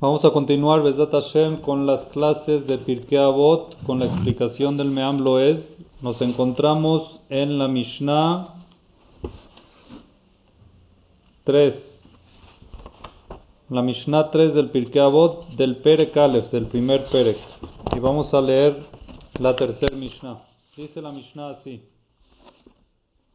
Vamos 0.00 0.24
a 0.24 0.30
continuar, 0.30 0.84
Besat 0.84 1.10
Hashem, 1.10 1.60
con 1.60 1.84
las 1.84 2.04
clases 2.04 2.68
de 2.68 2.78
Pirkei 2.78 3.18
Avot, 3.18 3.74
con 3.82 3.98
la 3.98 4.06
explicación 4.06 4.76
del 4.76 4.92
Meam 4.92 5.18
Loez. 5.18 5.76
Nos 6.00 6.22
encontramos 6.22 7.18
en 7.28 7.58
la 7.58 7.66
Mishnah 7.66 8.54
3. 11.42 12.10
La 13.70 13.82
Mishnah 13.82 14.30
3 14.30 14.54
del 14.54 14.70
Pirkei 14.70 15.02
Avot, 15.02 15.48
del 15.56 15.78
Perek 15.78 16.16
Aleph, 16.16 16.52
del 16.52 16.66
primer 16.66 17.02
Perek. 17.10 17.38
Y 17.96 17.98
vamos 17.98 18.32
a 18.34 18.40
leer 18.40 18.86
la 19.40 19.56
tercera 19.56 19.96
Mishnah. 19.96 20.44
Dice 20.76 21.02
la 21.02 21.10
Mishnah 21.10 21.50
así. 21.50 21.82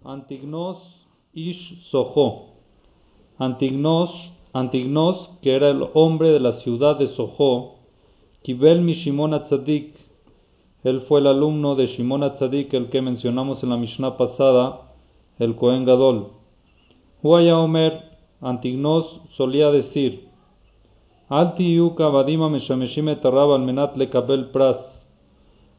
Antignos 0.06 0.78
Ish 1.34 1.90
Soho. 1.90 2.54
Antignos 3.38 4.33
Antignos, 4.54 5.32
que 5.42 5.56
era 5.56 5.70
el 5.70 5.84
hombre 5.96 6.30
de 6.30 6.40
la 6.40 6.52
ciudad 6.52 6.98
de 7.00 7.08
Soho, 7.08 7.80
Kibel 8.44 8.82
mi 8.82 8.94
Shimon 8.94 9.34
Atzadik, 9.34 9.96
él 10.84 11.02
fue 11.02 11.22
el 11.22 11.28
alumno 11.28 11.74
de 11.76 11.88
Shimon 11.88 12.22
Atzadik, 12.22 12.72
el 12.74 12.90
que 12.90 13.02
mencionamos 13.02 13.64
en 13.64 13.72
la 13.72 13.78
Mishnah 13.78 14.16
pasada, 14.16 14.92
el 15.40 15.56
Cohen 15.56 15.86
Gadol. 15.86 16.28
Huaya 17.24 17.58
Omer, 17.58 18.04
Antignos 18.42 19.22
solía 19.32 19.72
decir, 19.72 20.28
pras. 24.52 25.10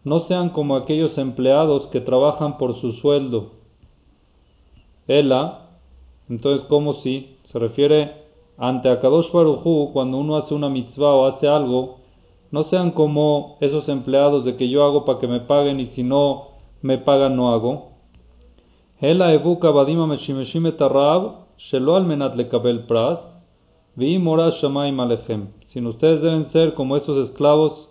No 0.03 0.21
sean 0.21 0.51
como 0.51 0.75
aquellos 0.75 1.17
empleados 1.19 1.87
que 1.89 2.01
trabajan 2.01 2.59
por 2.59 2.75
su 2.75 2.93
sueldo. 2.93 3.53
Ela, 5.07 5.69
entonces, 6.29 6.67
¿cómo 6.67 6.95
si? 6.95 7.37
Se 7.45 7.59
refiere 7.59 8.24
ante 8.57 8.89
Akadosh 8.89 9.33
Baruchu, 9.33 9.91
cuando 9.93 10.19
uno 10.19 10.37
hace 10.37 10.55
una 10.55 10.69
mitzvah 10.69 11.15
o 11.15 11.27
hace 11.27 11.49
algo, 11.49 11.97
no 12.51 12.63
sean 12.63 12.93
como 12.93 13.57
esos 13.61 13.89
empleados 13.89 14.45
de 14.45 14.57
que 14.57 14.69
yo 14.69 14.85
hago 14.85 15.05
para 15.05 15.19
que 15.19 15.27
me 15.27 15.41
paguen 15.41 15.81
y 15.81 15.87
si 15.87 16.05
no 16.05 16.49
me 16.83 16.99
pagan 16.99 17.37
no 17.37 17.53
hago. 17.53 17.91
Sin 25.67 25.87
ustedes 25.87 26.23
deben 26.23 26.47
ser 26.47 26.75
como 26.75 26.97
esos 26.97 27.29
esclavos 27.29 27.91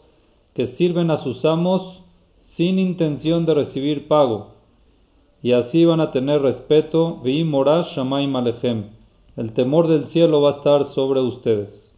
que 0.54 0.66
sirven 0.66 1.12
a 1.12 1.18
sus 1.18 1.44
amos 1.44 2.02
sin 2.40 2.80
intención 2.80 3.46
de 3.46 3.54
recibir 3.54 4.08
pago. 4.08 4.54
Y 5.42 5.52
así 5.52 5.84
van 5.84 6.00
a 6.00 6.12
tener 6.12 6.42
respeto. 6.42 7.20
Vi 7.22 7.44
morash 7.44 7.98
shamayim 7.98 8.36
alechem 8.36 9.03
el 9.36 9.54
temor 9.54 9.88
del 9.88 10.06
cielo 10.06 10.42
va 10.42 10.52
a 10.52 10.58
estar 10.58 10.86
sobre 10.86 11.20
ustedes. 11.20 11.96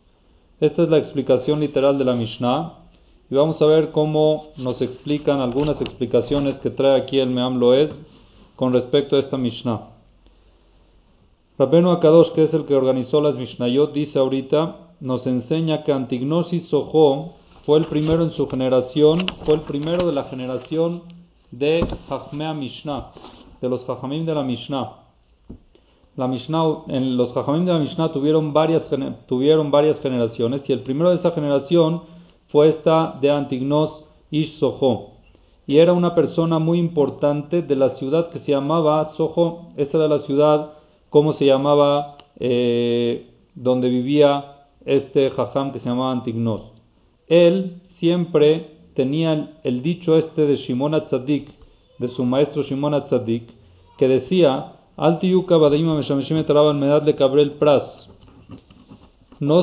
Esta 0.61 0.83
es 0.83 0.89
la 0.89 0.97
explicación 0.97 1.59
literal 1.59 1.97
de 1.97 2.05
la 2.05 2.13
Mishnah. 2.13 2.73
Y 3.29 3.35
vamos 3.35 3.61
a 3.61 3.65
ver 3.65 3.91
cómo 3.91 4.47
nos 4.57 4.81
explican 4.81 5.41
algunas 5.41 5.81
explicaciones 5.81 6.59
que 6.59 6.69
trae 6.69 7.01
aquí 7.01 7.19
el 7.19 7.29
Meam 7.29 7.57
Loez 7.59 7.91
con 8.55 8.71
respecto 8.71 9.15
a 9.15 9.19
esta 9.19 9.37
Mishnah. 9.37 9.89
Rabenu 11.57 11.91
Akadosh, 11.91 12.31
que 12.31 12.43
es 12.43 12.53
el 12.53 12.65
que 12.65 12.75
organizó 12.75 13.19
las 13.21 13.35
Mishnayot, 13.35 13.93
dice 13.93 14.19
ahorita, 14.19 14.77
nos 14.99 15.25
enseña 15.27 15.83
que 15.83 15.91
Antignosis 15.91 16.67
Soho 16.67 17.33
fue 17.65 17.79
el 17.79 17.85
primero 17.85 18.23
en 18.23 18.31
su 18.31 18.47
generación, 18.47 19.25
fue 19.43 19.55
el 19.55 19.61
primero 19.61 20.05
de 20.05 20.13
la 20.13 20.25
generación 20.25 21.01
de 21.51 21.85
Hachmea 22.09 22.53
Mishnah, 22.53 23.11
de 23.59 23.69
los 23.69 23.85
Hachamim 23.85 24.25
de 24.25 24.35
la 24.35 24.43
Mishnah 24.43 25.04
la 26.15 26.27
Mishnah, 26.27 26.85
en 26.87 27.17
los 27.17 27.33
Jajamim 27.33 27.65
de 27.65 27.73
la 27.73 27.79
Mishnah 27.79 28.11
tuvieron 28.11 28.53
varias, 28.53 28.89
tuvieron 29.27 29.69
varias 29.69 29.99
generaciones 29.99 30.69
y 30.69 30.73
el 30.73 30.81
primero 30.81 31.09
de 31.09 31.15
esa 31.15 31.31
generación 31.31 32.03
fue 32.47 32.69
esta 32.69 33.17
de 33.19 33.29
Antignos 33.29 34.05
Ish 34.31 34.57
Soho. 34.59 35.15
Y 35.67 35.77
era 35.77 35.93
una 35.93 36.15
persona 36.15 36.59
muy 36.59 36.79
importante 36.79 37.61
de 37.61 37.75
la 37.75 37.89
ciudad 37.89 38.29
que 38.29 38.39
se 38.39 38.51
llamaba 38.51 39.03
Soho. 39.05 39.69
Esa 39.75 39.97
era 39.97 40.07
la 40.07 40.19
ciudad, 40.19 40.73
¿cómo 41.09 41.33
se 41.33 41.45
llamaba? 41.45 42.17
Eh, 42.39 43.31
donde 43.55 43.89
vivía 43.89 44.67
este 44.85 45.29
Jajam 45.31 45.71
que 45.71 45.79
se 45.79 45.89
llamaba 45.89 46.11
Antignos. 46.11 46.71
Él 47.27 47.81
siempre 47.85 48.77
tenía 48.93 49.57
el, 49.63 49.81
dicho 49.81 50.15
este 50.15 50.45
de 50.45 50.55
Shimon 50.55 50.93
Atzadik, 50.93 51.49
de 51.97 52.07
su 52.07 52.23
maestro 52.23 52.61
Shimon 52.63 52.93
Atzadik, 52.93 53.49
que 53.97 54.07
decía. 54.07 54.74
No 54.97 55.19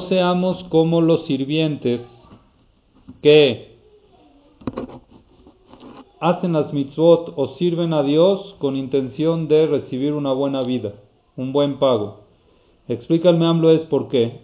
seamos 0.00 0.65
como 0.65 1.00
los 1.00 1.25
sirvientes 1.25 2.31
que 3.22 3.78
hacen 6.20 6.53
las 6.53 6.75
mitzvot 6.75 7.32
o 7.37 7.47
sirven 7.47 7.94
a 7.94 8.03
Dios 8.03 8.56
con 8.59 8.76
intención 8.76 9.48
de 9.48 9.66
recibir 9.66 10.12
una 10.12 10.34
buena 10.34 10.62
vida, 10.62 10.93
un 11.37 11.54
buen 11.54 11.78
pago. 11.78 12.25
Explica 12.87 13.31
el 13.31 13.38
Meamlo 13.38 13.70
es 13.70 13.81
por 13.82 14.09
qué. 14.09 14.43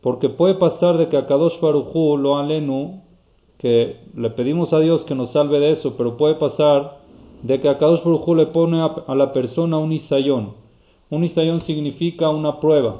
Porque 0.00 0.28
puede 0.28 0.54
pasar 0.54 0.98
de 0.98 1.08
que 1.08 1.16
a 1.16 1.26
Kadosh 1.26 1.60
Baruchu 1.60 2.16
lo 2.16 2.38
alenu, 2.38 3.02
que 3.56 4.00
le 4.16 4.30
pedimos 4.30 4.72
a 4.72 4.80
Dios 4.80 5.04
que 5.04 5.14
nos 5.14 5.30
salve 5.30 5.60
de 5.60 5.70
eso, 5.70 5.94
pero 5.96 6.16
puede 6.16 6.34
pasar 6.34 7.01
de 7.42 7.60
que 7.60 7.68
Akadosh 7.68 8.04
Baruj 8.04 8.28
le 8.36 8.46
pone 8.46 8.80
a, 8.80 9.14
la 9.14 9.32
persona 9.32 9.78
un 9.78 9.92
isayón. 9.92 10.54
Un 11.10 11.24
isayón 11.24 11.60
significa 11.60 12.30
una 12.30 12.60
prueba. 12.60 12.98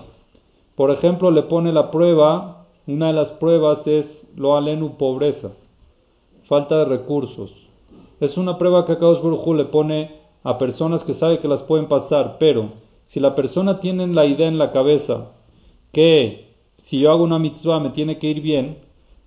Por 0.74 0.90
ejemplo, 0.90 1.30
le 1.30 1.42
pone 1.42 1.72
la 1.72 1.90
prueba, 1.90 2.66
una 2.86 3.08
de 3.08 3.12
las 3.12 3.28
pruebas 3.32 3.86
es 3.86 4.28
lo 4.36 4.56
alenu 4.56 4.96
pobreza, 4.96 5.52
falta 6.48 6.78
de 6.78 6.84
recursos. 6.86 7.54
Es 8.20 8.36
una 8.36 8.58
prueba 8.58 8.84
que 8.84 8.92
Akadosh 8.92 9.22
Baruj 9.22 9.54
le 9.54 9.64
pone 9.66 10.22
a 10.42 10.58
personas 10.58 11.04
que 11.04 11.14
sabe 11.14 11.38
que 11.38 11.48
las 11.48 11.62
pueden 11.62 11.86
pasar, 11.86 12.36
pero 12.38 12.68
si 13.06 13.20
la 13.20 13.34
persona 13.34 13.80
tiene 13.80 14.06
la 14.08 14.26
idea 14.26 14.48
en 14.48 14.58
la 14.58 14.72
cabeza 14.72 15.32
que 15.92 16.48
si 16.78 16.98
yo 16.98 17.12
hago 17.12 17.22
una 17.22 17.38
mitzvah 17.38 17.78
me 17.78 17.90
tiene 17.90 18.18
que 18.18 18.28
ir 18.28 18.40
bien, 18.40 18.78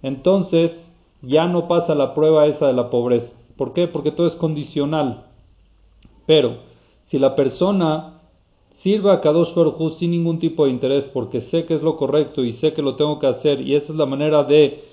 entonces 0.01 0.91
ya 1.21 1.47
no 1.47 1.67
pasa 1.67 1.95
la 1.95 2.13
prueba 2.13 2.47
esa 2.47 2.67
de 2.67 2.73
la 2.73 2.89
pobreza. 2.89 3.33
¿Por 3.57 3.73
qué? 3.73 3.87
Porque 3.87 4.11
todo 4.11 4.27
es 4.27 4.35
condicional. 4.35 5.25
Pero 6.25 6.57
si 7.07 7.19
la 7.19 7.35
persona 7.35 8.21
sirva 8.77 9.13
a 9.13 9.21
Kadosh 9.21 9.53
Baruj 9.53 9.93
sin 9.93 10.11
ningún 10.11 10.39
tipo 10.39 10.65
de 10.65 10.71
interés, 10.71 11.05
porque 11.05 11.41
sé 11.41 11.65
que 11.65 11.75
es 11.75 11.81
lo 11.81 11.97
correcto 11.97 12.43
y 12.43 12.51
sé 12.51 12.73
que 12.73 12.81
lo 12.81 12.95
tengo 12.95 13.19
que 13.19 13.27
hacer, 13.27 13.61
y 13.61 13.75
esa 13.75 13.91
es 13.91 13.97
la 13.97 14.05
manera 14.05 14.43
de, 14.43 14.83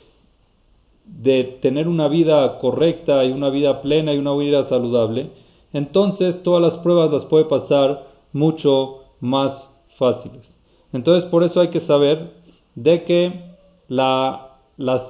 de 1.05 1.45
tener 1.61 1.89
una 1.89 2.09
vida 2.09 2.59
correcta 2.59 3.25
y 3.25 3.33
una 3.33 3.51
vida 3.51 3.83
plena 3.83 4.15
y 4.15 4.19
una 4.19 4.35
vida 4.35 4.65
saludable, 4.65 5.31
entonces 5.73 6.43
todas 6.43 6.63
las 6.63 6.83
pruebas 6.83 7.11
las 7.11 7.25
puede 7.25 7.47
pasar 7.47 8.07
mucho 8.33 9.01
más 9.21 9.71
fáciles. 9.97 10.49
Entonces 10.93 11.29
por 11.29 11.43
eso 11.43 11.61
hay 11.61 11.69
que 11.69 11.81
saber 11.81 12.33
de 12.75 13.05
que 13.05 13.53
la, 13.89 14.59
las 14.77 15.03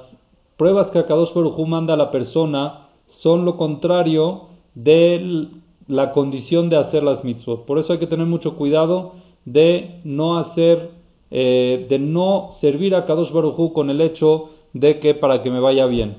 pruebas 0.57 0.87
que 0.87 1.03
Kadosh 1.03 1.33
Baruj 1.33 1.59
manda 1.67 1.93
a 1.93 1.97
la 1.97 2.11
persona 2.11 2.82
son 3.07 3.45
lo 3.45 3.57
contrario 3.57 4.43
de 4.75 5.49
la 5.87 6.11
condición 6.11 6.69
de 6.69 6.77
hacer 6.77 7.03
las 7.03 7.23
mitzvot. 7.23 7.65
Por 7.65 7.77
eso 7.77 7.93
hay 7.93 7.99
que 7.99 8.07
tener 8.07 8.25
mucho 8.25 8.55
cuidado 8.55 9.13
de 9.45 9.99
no 10.03 10.37
hacer, 10.37 10.91
eh, 11.31 11.85
de 11.89 11.99
no 11.99 12.49
servir 12.51 12.95
a 12.95 13.05
Kadosh 13.05 13.31
Baruchu 13.31 13.73
con 13.73 13.89
el 13.89 14.01
hecho 14.01 14.49
de 14.73 14.99
que 14.99 15.13
para 15.13 15.43
que 15.43 15.51
me 15.51 15.59
vaya 15.59 15.85
bien. 15.85 16.17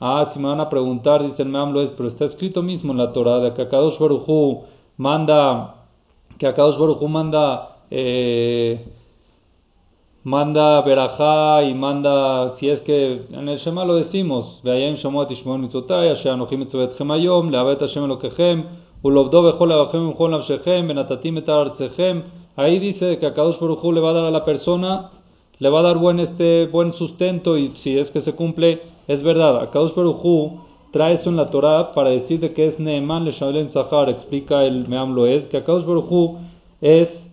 Ah, 0.00 0.30
si 0.32 0.38
me 0.38 0.48
van 0.48 0.60
a 0.60 0.68
preguntar, 0.68 1.22
dicen 1.22 1.50
me 1.50 1.82
es, 1.82 1.90
pero 1.90 2.08
está 2.08 2.26
escrito 2.26 2.62
mismo 2.62 2.92
en 2.92 2.98
la 2.98 3.12
Torah 3.12 3.38
de 3.38 3.54
que 3.54 3.68
Kadosh 3.68 3.98
Baruchu 3.98 4.64
manda, 4.98 5.86
que 6.38 6.52
Kadosh 6.52 6.78
Baruchu 6.78 7.08
manda 7.08 7.78
eh, 7.90 8.84
manda 10.26 10.80
verajá 10.82 11.62
y 11.62 11.72
manda, 11.72 12.48
si 12.56 12.68
es 12.68 12.80
que 12.80 13.26
en 13.30 13.48
el 13.48 13.58
Shema 13.58 13.84
lo 13.84 13.94
decimos, 13.94 14.60
veayim 14.64 14.96
shamuat 14.96 15.30
ishmon 15.30 15.60
mitzotai, 15.60 16.08
asher 16.08 16.32
anochim 16.32 16.62
etzovetchem 16.62 17.08
hayom, 17.12 17.48
leavet 17.52 17.78
Hashem 17.78 18.02
elokechem, 18.02 18.64
ulobdo 19.04 19.44
bechol 19.44 19.70
avachem 19.70 20.02
umchol 20.10 20.30
navshechem, 20.32 20.88
benatatim 20.88 21.38
et 21.38 21.48
arcechem. 21.48 22.24
Ahí 22.56 22.80
dice 22.80 23.18
que 23.18 23.26
a 23.26 23.34
Kadosh 23.34 23.60
Baruj 23.60 23.94
le 23.94 24.00
va 24.00 24.10
a 24.10 24.14
dar 24.14 24.24
a 24.24 24.32
la 24.32 24.44
persona, 24.44 25.12
le 25.60 25.68
va 25.68 25.78
a 25.78 25.82
dar 25.82 25.98
buen, 25.98 26.18
este, 26.18 26.66
buen 26.66 26.92
sustento 26.92 27.56
y 27.56 27.68
si 27.68 27.96
es 27.96 28.10
que 28.10 28.20
se 28.20 28.34
cumple, 28.34 28.82
es 29.06 29.22
verdad. 29.22 29.60
A 29.60 29.70
Kadosh 29.70 29.94
Baruj 29.94 30.54
trae 30.90 31.14
eso 31.14 31.30
en 31.30 31.36
la 31.36 31.50
Torah 31.50 31.92
para 31.92 32.10
decir 32.10 32.40
de 32.40 32.52
que 32.52 32.66
es 32.66 32.80
Neeman 32.80 33.24
le 33.24 33.30
Shabelen 33.30 33.70
Zahar, 33.70 34.08
explica 34.08 34.64
el 34.64 34.88
Meam 34.88 35.14
Loez, 35.14 35.48
que 35.50 35.58
a 35.58 35.64
Kadosh 35.64 35.84
Baruj 35.84 36.38
es 36.80 37.25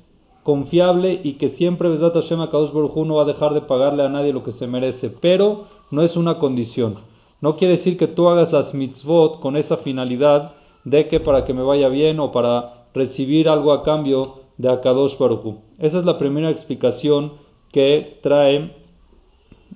confiable 0.43 1.19
y 1.23 1.33
que 1.33 1.49
siempre 1.49 1.89
Besat 1.89 2.13
Hashem 2.13 2.41
Akadosh 2.41 2.71
Baruj 2.71 3.05
no 3.05 3.15
va 3.15 3.23
a 3.23 3.25
dejar 3.25 3.53
de 3.53 3.61
pagarle 3.61 4.03
a 4.03 4.09
nadie 4.09 4.33
lo 4.33 4.43
que 4.43 4.51
se 4.51 4.67
merece, 4.67 5.09
pero 5.09 5.65
no 5.89 6.01
es 6.01 6.17
una 6.17 6.37
condición. 6.37 6.95
No 7.41 7.55
quiere 7.55 7.77
decir 7.77 7.97
que 7.97 8.07
tú 8.07 8.27
hagas 8.29 8.51
las 8.51 8.73
mitzvot 8.73 9.39
con 9.39 9.55
esa 9.55 9.77
finalidad 9.77 10.53
de 10.83 11.07
que 11.07 11.19
para 11.19 11.45
que 11.45 11.53
me 11.53 11.63
vaya 11.63 11.89
bien 11.89 12.19
o 12.19 12.31
para 12.31 12.87
recibir 12.93 13.49
algo 13.49 13.73
a 13.73 13.83
cambio 13.83 14.41
de 14.57 14.69
Akadosh 14.69 15.17
Baruj 15.17 15.55
Esa 15.79 15.99
es 15.99 16.05
la 16.05 16.17
primera 16.17 16.49
explicación 16.49 17.33
que 17.71 18.19
trae 18.21 18.75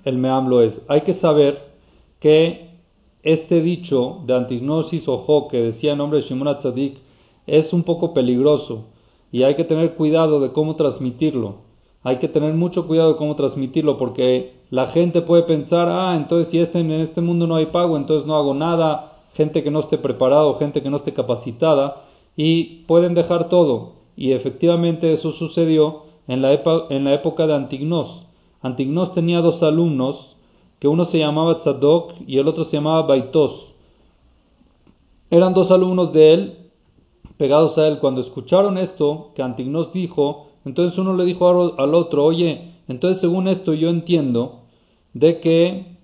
el 0.04 0.18
meamlo 0.18 0.62
es. 0.62 0.84
Hay 0.88 1.00
que 1.02 1.14
saber 1.14 1.72
que 2.20 2.68
este 3.22 3.60
dicho 3.60 4.22
de 4.26 4.34
antignosis 4.34 5.08
ojo 5.08 5.48
que 5.48 5.60
decía 5.60 5.92
en 5.92 5.98
nombre 5.98 6.20
de 6.20 6.26
Shimon 6.26 6.58
Tzadik 6.58 6.98
es 7.46 7.72
un 7.72 7.82
poco 7.82 8.14
peligroso 8.14 8.86
y 9.30 9.42
hay 9.42 9.54
que 9.54 9.64
tener 9.64 9.94
cuidado 9.94 10.40
de 10.40 10.52
cómo 10.52 10.76
transmitirlo. 10.76 11.56
Hay 12.02 12.18
que 12.18 12.28
tener 12.28 12.54
mucho 12.54 12.86
cuidado 12.86 13.12
de 13.12 13.18
cómo 13.18 13.36
transmitirlo 13.36 13.98
porque 13.98 14.54
la 14.70 14.88
gente 14.88 15.22
puede 15.22 15.42
pensar, 15.42 15.88
ah, 15.88 16.14
entonces 16.16 16.48
si 16.48 16.58
este, 16.58 16.80
en 16.80 16.90
este 16.92 17.20
mundo 17.20 17.46
no 17.46 17.56
hay 17.56 17.66
pago, 17.66 17.96
entonces 17.96 18.26
no 18.26 18.36
hago 18.36 18.54
nada, 18.54 19.18
gente 19.34 19.62
que 19.62 19.70
no 19.70 19.80
esté 19.80 19.98
preparado, 19.98 20.58
gente 20.58 20.82
que 20.82 20.90
no 20.90 20.96
esté 20.96 21.12
capacitada, 21.12 22.04
y 22.36 22.84
pueden 22.86 23.14
dejar 23.14 23.48
todo. 23.48 23.94
Y 24.16 24.32
efectivamente 24.32 25.12
eso 25.12 25.32
sucedió 25.32 26.04
en 26.28 26.42
la, 26.42 26.52
en 26.90 27.04
la 27.04 27.14
época 27.14 27.46
de 27.46 27.54
Antignos. 27.54 28.26
Antignos 28.62 29.12
tenía 29.12 29.40
dos 29.40 29.62
alumnos, 29.62 30.36
que 30.78 30.88
uno 30.88 31.04
se 31.04 31.18
llamaba 31.18 31.56
Tzadok 31.56 32.14
y 32.26 32.38
el 32.38 32.46
otro 32.46 32.64
se 32.64 32.76
llamaba 32.76 33.02
Baitos. 33.02 33.72
Eran 35.30 35.52
dos 35.52 35.70
alumnos 35.70 36.12
de 36.12 36.34
él, 36.34 36.67
pegados 37.38 37.78
a 37.78 37.86
él. 37.86 37.98
Cuando 37.98 38.20
escucharon 38.20 38.76
esto, 38.76 39.30
que 39.34 39.42
Antignos 39.42 39.92
dijo, 39.92 40.48
entonces 40.64 40.98
uno 40.98 41.14
le 41.14 41.24
dijo 41.24 41.74
al 41.78 41.94
otro, 41.94 42.24
oye, 42.24 42.74
entonces 42.88 43.20
según 43.20 43.48
esto 43.48 43.72
yo 43.72 43.88
entiendo 43.88 44.60
de 45.14 45.38
que 45.40 45.96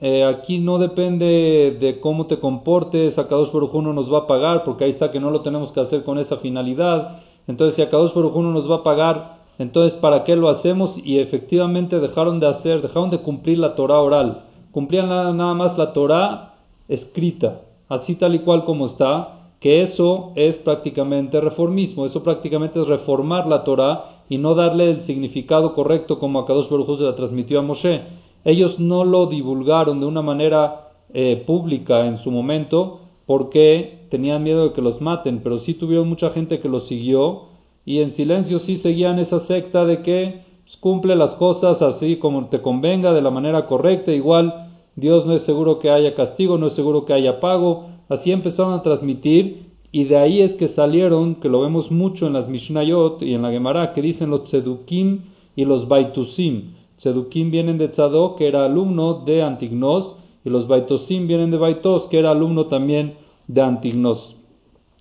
eh, 0.00 0.24
aquí 0.24 0.58
no 0.58 0.78
depende 0.78 1.76
de 1.80 2.00
cómo 2.00 2.26
te 2.26 2.38
comportes, 2.38 3.18
a 3.18 3.26
Kadosh 3.26 3.52
Baruj 3.52 3.74
uno 3.74 3.92
nos 3.92 4.12
va 4.12 4.20
a 4.20 4.26
pagar, 4.26 4.64
porque 4.64 4.84
ahí 4.84 4.90
está 4.90 5.10
que 5.10 5.20
no 5.20 5.30
lo 5.30 5.42
tenemos 5.42 5.72
que 5.72 5.80
hacer 5.80 6.04
con 6.04 6.18
esa 6.18 6.36
finalidad. 6.36 7.20
Entonces 7.46 7.76
si 7.76 7.82
a 7.82 7.90
Kadosh 7.90 8.14
Baruj 8.14 8.36
uno 8.36 8.52
nos 8.52 8.70
va 8.70 8.76
a 8.76 8.82
pagar, 8.82 9.38
entonces 9.58 9.98
¿para 9.98 10.22
qué 10.22 10.36
lo 10.36 10.48
hacemos? 10.48 10.96
Y 11.04 11.18
efectivamente 11.18 11.98
dejaron 11.98 12.38
de 12.38 12.46
hacer, 12.46 12.80
dejaron 12.80 13.10
de 13.10 13.18
cumplir 13.18 13.58
la 13.58 13.74
Torah 13.74 14.00
oral, 14.00 14.44
cumplían 14.70 15.08
nada 15.08 15.54
más 15.54 15.76
la 15.76 15.92
Torah 15.92 16.54
escrita, 16.86 17.62
así 17.88 18.14
tal 18.14 18.36
y 18.36 18.38
cual 18.40 18.64
como 18.64 18.86
está, 18.86 19.37
que 19.60 19.82
eso 19.82 20.32
es 20.36 20.56
prácticamente 20.56 21.40
reformismo, 21.40 22.06
eso 22.06 22.22
prácticamente 22.22 22.80
es 22.80 22.86
reformar 22.86 23.46
la 23.46 23.64
Torah 23.64 24.22
y 24.28 24.38
no 24.38 24.54
darle 24.54 24.90
el 24.90 25.02
significado 25.02 25.74
correcto 25.74 26.18
como 26.18 26.38
Akadosh 26.40 26.68
Baruj 26.68 26.98
se 26.98 27.04
la 27.04 27.16
transmitió 27.16 27.58
a 27.58 27.62
Moshe. 27.62 28.02
Ellos 28.44 28.78
no 28.78 29.04
lo 29.04 29.26
divulgaron 29.26 30.00
de 30.00 30.06
una 30.06 30.22
manera 30.22 30.90
eh, 31.12 31.42
pública 31.46 32.06
en 32.06 32.18
su 32.18 32.30
momento 32.30 33.00
porque 33.26 34.06
tenían 34.10 34.42
miedo 34.42 34.64
de 34.64 34.72
que 34.72 34.82
los 34.82 35.00
maten, 35.00 35.40
pero 35.42 35.58
sí 35.58 35.74
tuvieron 35.74 36.08
mucha 36.08 36.30
gente 36.30 36.60
que 36.60 36.68
los 36.68 36.86
siguió 36.86 37.48
y 37.84 38.00
en 38.00 38.10
silencio 38.10 38.58
sí 38.58 38.76
seguían 38.76 39.18
esa 39.18 39.40
secta 39.40 39.84
de 39.84 40.02
que 40.02 40.42
pues, 40.64 40.76
cumple 40.76 41.16
las 41.16 41.34
cosas 41.34 41.82
así 41.82 42.16
como 42.16 42.48
te 42.48 42.62
convenga, 42.62 43.12
de 43.12 43.22
la 43.22 43.30
manera 43.30 43.66
correcta, 43.66 44.12
igual 44.12 44.68
Dios 44.94 45.26
no 45.26 45.32
es 45.32 45.42
seguro 45.42 45.78
que 45.78 45.90
haya 45.90 46.14
castigo, 46.14 46.58
no 46.58 46.68
es 46.68 46.74
seguro 46.74 47.04
que 47.04 47.12
haya 47.12 47.40
pago, 47.40 47.86
Así 48.08 48.32
empezaron 48.32 48.72
a 48.74 48.82
transmitir 48.82 49.68
y 49.90 50.04
de 50.04 50.16
ahí 50.16 50.40
es 50.40 50.54
que 50.54 50.68
salieron, 50.68 51.36
que 51.36 51.48
lo 51.48 51.60
vemos 51.60 51.90
mucho 51.90 52.26
en 52.26 52.34
las 52.34 52.48
Mishnayot 52.48 53.22
y 53.22 53.34
en 53.34 53.42
la 53.42 53.50
Gemara, 53.50 53.92
que 53.92 54.02
dicen 54.02 54.30
los 54.30 54.44
Tzedukim 54.44 55.20
y 55.56 55.64
los 55.64 55.88
Baitusim. 55.88 56.74
Tzedukim 56.96 57.50
vienen 57.50 57.78
de 57.78 57.88
Tzadok, 57.88 58.36
que 58.36 58.48
era 58.48 58.64
alumno 58.64 59.24
de 59.24 59.42
Antignos, 59.42 60.16
y 60.44 60.50
los 60.50 60.68
Baitusim 60.68 61.26
vienen 61.26 61.50
de 61.50 61.56
Baitos, 61.56 62.06
que 62.08 62.18
era 62.18 62.32
alumno 62.32 62.66
también 62.66 63.14
de 63.46 63.62
Antignos. 63.62 64.36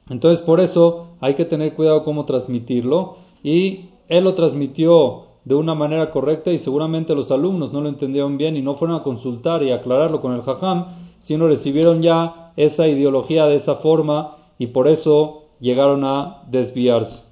Entonces, 0.09 0.43
por 0.43 0.59
eso 0.59 1.07
hay 1.19 1.33
que 1.35 1.45
tener 1.45 1.73
cuidado 1.73 2.03
cómo 2.03 2.25
transmitirlo. 2.25 3.17
Y 3.43 3.89
él 4.07 4.23
lo 4.23 4.35
transmitió 4.35 5.23
de 5.43 5.55
una 5.55 5.75
manera 5.75 6.11
correcta 6.11 6.51
y 6.51 6.57
seguramente 6.57 7.15
los 7.15 7.31
alumnos 7.31 7.71
no 7.71 7.81
lo 7.81 7.89
entendieron 7.89 8.37
bien 8.37 8.57
y 8.57 8.61
no 8.61 8.75
fueron 8.75 8.97
a 8.97 9.03
consultar 9.03 9.63
y 9.63 9.71
aclararlo 9.71 10.19
con 10.21 10.33
el 10.33 10.41
Jajam, 10.41 10.85
sino 11.19 11.47
recibieron 11.47 12.01
ya 12.01 12.46
esa 12.57 12.87
ideología 12.87 13.45
de 13.45 13.55
esa 13.55 13.75
forma 13.75 14.35
y 14.59 14.67
por 14.67 14.87
eso 14.87 15.45
llegaron 15.59 16.03
a 16.03 16.43
desviarse. 16.47 17.23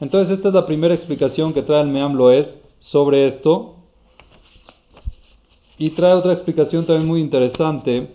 Entonces 0.00 0.36
esta 0.36 0.48
es 0.48 0.54
la 0.54 0.66
primera 0.66 0.94
explicación 0.94 1.52
que 1.52 1.62
trae 1.62 1.82
el 1.82 1.88
Meam 1.88 2.14
Loes 2.14 2.66
sobre 2.78 3.26
esto. 3.26 3.76
Y 5.76 5.90
trae 5.90 6.14
otra 6.14 6.32
explicación 6.32 6.86
también 6.86 7.08
muy 7.08 7.20
interesante. 7.20 8.12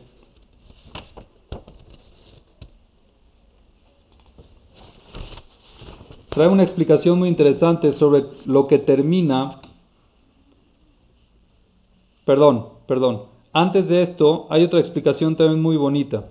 Trae 6.30 6.48
una 6.48 6.64
explicación 6.64 7.20
muy 7.20 7.28
interesante 7.28 7.92
sobre 7.92 8.24
lo 8.46 8.68
que 8.68 8.80
termina. 8.80 9.60
Perdón, 12.24 12.70
perdón. 12.88 13.24
Antes 13.52 13.88
de 13.90 14.04
esto 14.04 14.48
hay 14.50 14.64
otra 14.64 14.80
explicación 14.80 15.36
también 15.36 15.62
muy 15.62 15.76
bonita. 15.76 16.30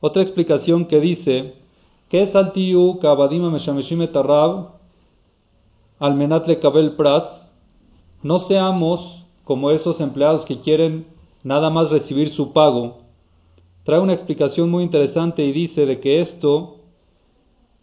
Otra 0.00 0.22
explicación 0.22 0.86
que 0.86 1.00
dice 1.00 1.54
que 2.08 2.22
es 2.22 2.34
altiu 2.34 2.98
meshameshim 3.52 4.02
etarrab 4.02 4.72
almenatle 5.98 6.58
kabel 6.58 6.96
pras 6.96 7.52
no 8.22 8.38
seamos 8.38 9.24
como 9.44 9.70
esos 9.70 10.00
empleados 10.00 10.44
que 10.44 10.60
quieren 10.60 11.06
nada 11.42 11.70
más 11.70 11.90
recibir 11.90 12.30
su 12.30 12.52
pago. 12.52 12.98
Trae 13.84 14.00
una 14.00 14.12
explicación 14.14 14.70
muy 14.70 14.84
interesante 14.84 15.44
y 15.44 15.52
dice 15.52 15.86
de 15.86 16.00
que 16.00 16.20
esto 16.20 16.76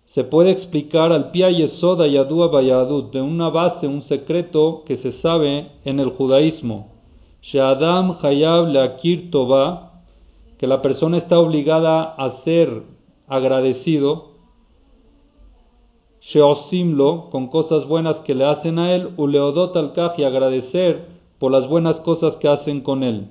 se 0.03 0.23
puede 0.23 0.51
explicar 0.51 1.11
al 1.11 1.31
pia 1.31 1.49
yesoda 1.51 2.07
yadua 2.07 2.47
bayadut 2.47 3.11
de 3.11 3.21
una 3.21 3.49
base, 3.49 3.87
un 3.87 4.01
secreto 4.01 4.83
que 4.85 4.95
se 4.95 5.11
sabe 5.11 5.71
en 5.85 5.99
el 5.99 6.09
judaísmo. 6.09 6.87
Sheadam 7.41 8.15
hayab 8.21 8.67
leakir 8.69 9.29
toba 9.31 9.86
que 10.57 10.68
la 10.68 10.81
persona 10.81 11.18
está 11.18 11.39
obligada 11.39 12.04
a 12.04 12.30
ser 12.44 12.83
agradecido, 13.27 14.31
sheosimlo, 16.19 17.30
con 17.30 17.48
cosas 17.48 17.88
buenas 17.88 18.18
que 18.18 18.33
le 18.33 18.45
hacen 18.45 18.80
a 18.80 18.94
él, 18.95 19.12
uleodot 19.18 19.75
al 19.77 19.94
y 20.18 20.24
agradecer 20.24 21.06
por 21.38 21.51
las 21.51 21.69
buenas 21.69 22.00
cosas 22.00 22.38
que 22.38 22.48
hacen 22.48 22.81
con 22.81 23.04
él. 23.04 23.27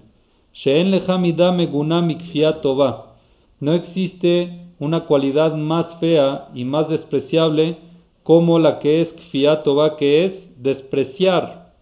Sheen 0.53 0.93
lehamidame 0.93 1.67
gunamik 1.67 2.21
fiatova. 2.21 3.17
No 3.59 3.73
existe 3.73 4.69
una 4.79 5.07
cualidad 5.07 5.55
más 5.57 5.99
fea 5.99 6.49
y 6.55 6.65
más 6.65 6.89
despreciable 6.89 7.79
como 8.23 8.59
la 8.59 8.79
que 8.79 9.01
es 9.01 9.21
fiatova, 9.31 9.97
que 9.97 10.25
es 10.25 10.63
despreciar 10.63 11.73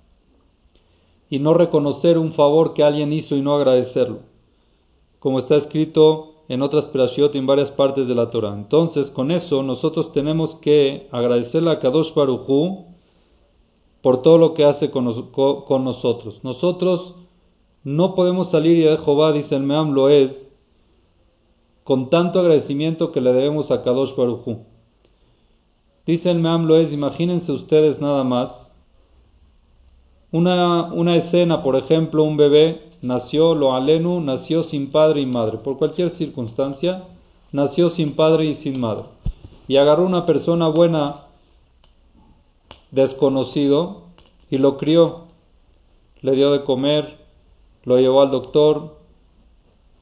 y 1.29 1.39
no 1.39 1.53
reconocer 1.53 2.17
un 2.17 2.33
favor 2.33 2.75
que 2.75 2.83
alguien 2.83 3.13
hizo 3.13 3.37
y 3.37 3.43
no 3.43 3.55
agradecerlo 3.55 4.34
como 5.25 5.39
está 5.39 5.57
escrito 5.57 6.35
en 6.49 6.61
otras 6.61 6.85
perashiot 6.85 7.35
en 7.35 7.47
varias 7.47 7.71
partes 7.71 8.07
de 8.09 8.15
la 8.15 8.29
Torah. 8.29 8.53
Entonces, 8.53 9.11
con 9.11 9.31
eso 9.31 9.63
nosotros 9.63 10.13
tenemos 10.13 10.57
que 10.57 11.09
agradecerle 11.13 11.71
a 11.71 11.79
Kadosh 11.79 12.13
Baruchu 12.13 12.85
por 14.03 14.21
todo 14.21 14.37
lo 14.37 14.53
que 14.53 14.67
hace 14.67 14.91
con, 14.91 15.07
nosotros. 15.07 16.41
Nosotros 16.43 17.15
no 17.85 18.15
podemos 18.15 18.51
salir 18.51 18.77
y 18.77 18.97
Jehová, 19.03 19.33
dice 19.33 19.57
el 19.57 19.63
Meam 19.63 19.97
es 20.11 20.47
con 21.85 22.11
tanto 22.11 22.41
agradecimiento 22.41 23.11
que 23.11 23.23
le 23.23 23.33
debemos 23.33 23.71
a 23.71 23.83
Kadosh 23.83 24.15
Baruchu. 24.15 24.59
Dice 26.05 26.31
el 26.31 26.39
Meam 26.39 26.71
es 26.73 26.93
imagínense 26.93 27.51
ustedes 27.51 27.99
nada 27.99 28.25
más, 28.25 28.71
una, 30.31 30.93
una 30.93 31.17
escena, 31.17 31.63
por 31.63 31.77
ejemplo, 31.77 32.25
un 32.25 32.37
bebé 32.37 32.93
nació, 33.05 33.55
lo 33.55 33.75
alenu, 33.75 34.21
nació 34.21 34.63
sin 34.63 34.91
padre 34.91 35.21
y 35.21 35.27
madre. 35.27 35.59
Por 35.59 35.77
cualquier 35.77 36.11
circunstancia, 36.11 37.05
nació 37.53 37.91
sin 37.91 38.17
padre 38.17 38.47
y 38.47 38.55
sin 38.55 38.81
madre. 38.81 39.05
Y 39.69 39.77
agarró 39.77 40.05
una 40.05 40.27
persona 40.27 40.69
buena, 40.69 41.27
desconocido, 42.91 44.03
y 44.51 44.59
lo 44.59 44.79
crió. 44.79 45.25
Le 46.23 46.33
dio 46.33 46.51
de 46.53 46.65
comer, 46.65 47.19
lo 47.85 47.99
llevó 47.99 48.23
al 48.23 48.31
doctor, 48.31 48.97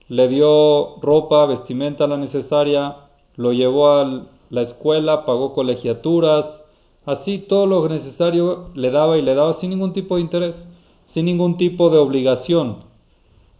le 0.09 0.29
dio 0.29 1.01
ropa, 1.01 1.47
vestimenta 1.47 2.07
la 2.07 2.17
necesaria, 2.17 2.97
lo 3.35 3.53
llevó 3.53 3.89
a 3.91 4.27
la 4.51 4.61
escuela, 4.61 5.25
pagó 5.25 5.55
colegiaturas, 5.55 6.65
así 7.07 7.39
todo 7.39 7.67
lo 7.67 7.89
necesario 7.89 8.69
le 8.75 8.91
daba 8.91 9.19
y 9.19 9.23
le 9.23 9.35
daba 9.35 9.55
sin 9.55 9.71
ningún 9.71 9.93
tipo 9.93 10.17
de 10.17 10.21
interés, 10.21 10.69
sin 11.07 11.25
ningún 11.25 11.57
tipo 11.57 11.91
de 11.91 11.99
obligación. 11.99 12.92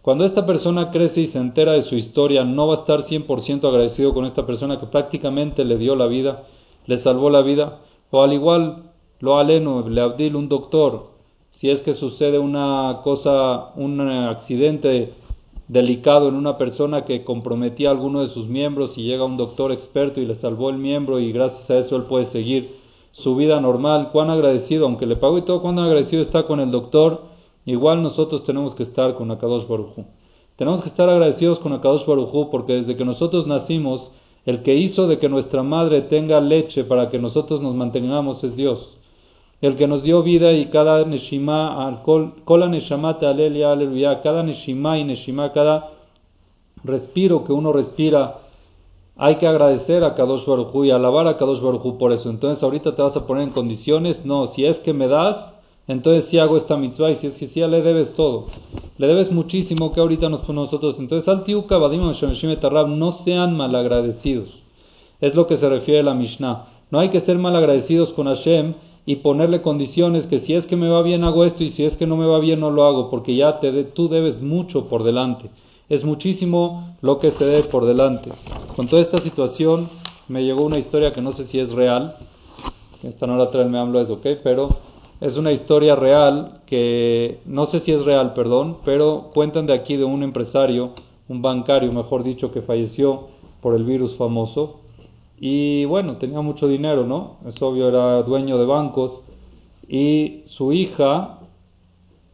Cuando 0.03 0.25
esta 0.25 0.45
persona 0.45 0.91
crece 0.91 1.21
y 1.21 1.27
se 1.27 1.39
entera 1.39 1.71
de 1.71 1.81
su 1.81 1.95
historia, 1.95 2.43
no 2.43 2.67
va 2.67 2.75
a 2.75 2.79
estar 2.79 3.03
100% 3.03 3.65
agradecido 3.65 4.13
con 4.13 4.25
esta 4.25 4.45
persona 4.45 4.77
que 4.77 4.85
prácticamente 4.85 5.63
le 5.63 5.77
dio 5.77 5.95
la 5.95 6.07
vida, 6.07 6.43
le 6.87 6.97
salvó 6.97 7.29
la 7.29 7.41
vida. 7.41 7.79
O 8.11 8.21
al 8.21 8.33
igual, 8.33 8.91
lo 9.21 9.37
aleno, 9.37 9.87
le 9.87 10.01
abdil, 10.01 10.35
un 10.35 10.49
doctor, 10.49 11.11
si 11.51 11.69
es 11.69 11.83
que 11.83 11.93
sucede 11.93 12.37
una 12.37 12.99
cosa, 13.01 13.71
un 13.77 14.01
accidente 14.01 15.13
delicado 15.69 16.27
en 16.27 16.35
una 16.35 16.57
persona 16.57 17.05
que 17.05 17.23
comprometía 17.23 17.87
a 17.87 17.91
alguno 17.93 18.19
de 18.19 18.27
sus 18.27 18.49
miembros 18.49 18.97
y 18.97 19.03
llega 19.03 19.23
un 19.23 19.37
doctor 19.37 19.71
experto 19.71 20.19
y 20.19 20.25
le 20.25 20.35
salvó 20.35 20.69
el 20.69 20.79
miembro 20.79 21.21
y 21.21 21.31
gracias 21.31 21.71
a 21.71 21.77
eso 21.77 21.95
él 21.95 22.03
puede 22.03 22.25
seguir 22.25 22.75
su 23.13 23.37
vida 23.37 23.61
normal. 23.61 24.09
Cuán 24.11 24.29
agradecido, 24.29 24.85
aunque 24.85 25.05
le 25.05 25.15
pagó 25.15 25.37
y 25.37 25.43
todo, 25.43 25.61
cuán 25.61 25.79
agradecido 25.79 26.23
está 26.23 26.43
con 26.43 26.59
el 26.59 26.71
doctor 26.71 27.31
igual 27.65 28.03
nosotros 28.03 28.43
tenemos 28.43 28.75
que 28.75 28.83
estar 28.83 29.15
con 29.15 29.31
Akadosh 29.31 29.67
Baruj 29.67 30.05
Tenemos 30.55 30.81
que 30.81 30.89
estar 30.89 31.09
agradecidos 31.09 31.59
con 31.59 31.73
Akadosh 31.73 32.05
Baruj 32.05 32.49
porque 32.51 32.73
desde 32.73 32.95
que 32.95 33.05
nosotros 33.05 33.47
nacimos, 33.47 34.11
el 34.45 34.61
que 34.61 34.75
hizo 34.75 35.07
de 35.07 35.19
que 35.19 35.29
nuestra 35.29 35.63
madre 35.63 36.01
tenga 36.01 36.41
leche 36.41 36.83
para 36.83 37.09
que 37.09 37.19
nosotros 37.19 37.61
nos 37.61 37.75
mantengamos 37.75 38.43
es 38.43 38.55
Dios. 38.55 38.97
El 39.61 39.77
que 39.77 39.87
nos 39.87 40.03
dio 40.03 40.23
vida 40.23 40.51
y 40.51 40.65
cada 40.65 41.05
neshima, 41.05 42.01
kola 42.03 42.67
neshamata 42.67 43.29
aleluya, 43.29 43.71
aleluya, 43.71 44.21
cada 44.21 44.43
neshima 44.43 44.97
y 44.97 45.05
neshima, 45.05 45.53
cada 45.53 45.91
respiro 46.83 47.45
que 47.45 47.53
uno 47.53 47.71
respira, 47.71 48.39
hay 49.15 49.35
que 49.35 49.47
agradecer 49.47 50.03
a 50.03 50.15
Kadosh 50.15 50.45
Baruj 50.45 50.85
y 50.85 50.91
alabar 50.91 51.27
a 51.27 51.37
Kadosh 51.37 51.61
Baruj 51.61 51.97
por 51.97 52.11
eso. 52.11 52.29
Entonces 52.29 52.61
ahorita 52.61 52.95
te 52.95 53.01
vas 53.01 53.15
a 53.15 53.25
poner 53.25 53.43
en 53.43 53.51
condiciones, 53.51 54.25
no, 54.25 54.47
si 54.47 54.65
es 54.65 54.77
que 54.79 54.91
me 54.91 55.07
das, 55.07 55.52
entonces 55.87 56.29
sí 56.29 56.39
hago 56.39 56.55
esta 56.55 56.77
mitzvah 56.77 57.11
y 57.11 57.15
si 57.15 57.27
es 57.27 57.33
que 57.33 57.47
sí, 57.47 57.59
ya 57.59 57.67
le 57.67 57.81
debes 57.81 58.15
todo. 58.15 58.47
Le 58.97 59.07
debes 59.07 59.31
muchísimo 59.31 59.91
que 59.91 59.99
ahorita 59.99 60.29
nos 60.29 60.47
nosotros. 60.47 60.95
Entonces, 60.97 61.27
al 61.27 61.43
tiuka 61.43 61.77
no 61.77 63.11
sean 63.11 63.57
malagradecidos. 63.57 64.49
Es 65.19 65.35
lo 65.35 65.47
que 65.47 65.57
se 65.57 65.67
refiere 65.67 65.99
a 65.99 66.03
la 66.03 66.13
Mishnah. 66.13 66.67
No 66.89 66.99
hay 66.99 67.09
que 67.09 67.21
ser 67.21 67.37
malagradecidos 67.37 68.13
con 68.13 68.27
Hashem 68.27 68.75
y 69.05 69.17
ponerle 69.17 69.61
condiciones 69.61 70.27
que 70.27 70.39
si 70.39 70.53
es 70.53 70.67
que 70.67 70.77
me 70.77 70.87
va 70.87 71.01
bien 71.01 71.25
hago 71.25 71.43
esto 71.43 71.63
y 71.63 71.71
si 71.71 71.83
es 71.83 71.97
que 71.97 72.07
no 72.07 72.15
me 72.15 72.25
va 72.25 72.39
bien 72.39 72.61
no 72.61 72.71
lo 72.71 72.85
hago, 72.85 73.09
porque 73.09 73.35
ya 73.35 73.59
te 73.59 73.83
tú 73.83 74.07
debes 74.07 74.41
mucho 74.41 74.87
por 74.87 75.03
delante. 75.03 75.49
Es 75.89 76.05
muchísimo 76.05 76.95
lo 77.01 77.19
que 77.19 77.31
se 77.31 77.45
debe 77.45 77.63
por 77.63 77.85
delante. 77.85 78.31
Con 78.75 78.87
toda 78.87 79.01
esta 79.01 79.19
situación 79.19 79.89
me 80.29 80.43
llegó 80.43 80.63
una 80.63 80.79
historia 80.79 81.11
que 81.11 81.21
no 81.21 81.33
sé 81.33 81.43
si 81.43 81.59
es 81.59 81.73
real. 81.73 82.15
Esta 83.01 83.27
no 83.27 83.35
la 83.35 83.51
trae 83.51 83.65
me 83.65 83.77
hablo 83.77 83.99
eso, 83.99 84.13
¿ok? 84.13 84.27
Pero 84.41 84.69
es 85.23 85.37
una 85.37 85.53
historia 85.53 85.95
real 85.95 86.59
que 86.65 87.39
no 87.45 87.67
sé 87.67 87.79
si 87.79 87.93
es 87.93 88.03
real, 88.03 88.33
perdón, 88.33 88.79
pero 88.83 89.31
cuentan 89.33 89.65
de 89.65 89.71
aquí 89.71 89.95
de 89.95 90.03
un 90.03 90.21
empresario, 90.21 90.95
un 91.29 91.41
bancario, 91.41 91.93
mejor 91.93 92.23
dicho, 92.23 92.51
que 92.51 92.61
falleció 92.61 93.29
por 93.61 93.73
el 93.73 93.85
virus 93.85 94.17
famoso. 94.17 94.81
Y 95.39 95.85
bueno, 95.85 96.17
tenía 96.17 96.41
mucho 96.41 96.67
dinero, 96.67 97.05
¿no? 97.05 97.37
Es 97.47 97.61
obvio, 97.61 97.87
era 97.87 98.21
dueño 98.23 98.57
de 98.57 98.65
bancos. 98.65 99.21
Y 99.87 100.41
su 100.43 100.73
hija 100.73 101.39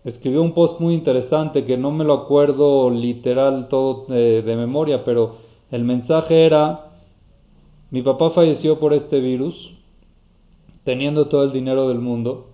escribió 0.03 0.41
un 0.41 0.53
post 0.53 0.79
muy 0.79 0.95
interesante 0.95 1.65
que 1.65 1.77
no 1.77 1.91
me 1.91 2.05
lo 2.05 2.13
acuerdo 2.13 2.89
literal 2.89 3.67
todo 3.67 4.05
de, 4.07 4.41
de 4.41 4.55
memoria, 4.55 5.03
pero 5.03 5.35
el 5.69 5.83
mensaje 5.83 6.43
era, 6.43 6.87
mi 7.91 8.01
papá 8.01 8.31
falleció 8.31 8.79
por 8.79 8.93
este 8.93 9.19
virus, 9.19 9.75
teniendo 10.83 11.27
todo 11.27 11.43
el 11.43 11.51
dinero 11.51 11.87
del 11.87 11.99
mundo 11.99 12.48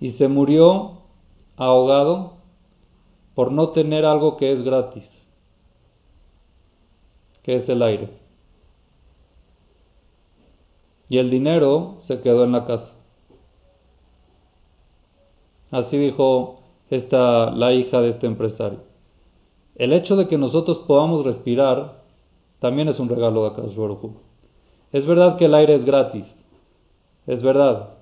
y 0.00 0.10
se 0.10 0.28
murió 0.28 1.02
ahogado 1.56 2.38
por 3.34 3.52
no 3.52 3.68
tener 3.68 4.04
algo 4.04 4.36
que 4.36 4.50
es 4.50 4.62
gratis, 4.62 5.28
que 7.42 7.56
es 7.56 7.68
el 7.68 7.82
aire. 7.82 8.08
Y 11.08 11.18
el 11.18 11.30
dinero 11.30 11.96
se 11.98 12.20
quedó 12.20 12.44
en 12.44 12.52
la 12.52 12.64
casa. 12.64 12.94
Así 15.70 15.98
dijo 15.98 16.60
esta, 16.88 17.50
la 17.50 17.72
hija 17.72 18.00
de 18.00 18.10
este 18.10 18.26
empresario. 18.26 18.80
El 19.74 19.92
hecho 19.92 20.16
de 20.16 20.28
que 20.28 20.38
nosotros 20.38 20.78
podamos 20.86 21.24
respirar 21.24 22.02
también 22.58 22.88
es 22.88 23.00
un 23.00 23.08
regalo 23.08 23.42
de 23.42 23.48
Akash 23.50 23.76
Es 24.92 25.06
verdad 25.06 25.36
que 25.36 25.46
el 25.46 25.54
aire 25.54 25.74
es 25.74 25.84
gratis, 25.84 26.36
es 27.26 27.42
verdad, 27.42 27.99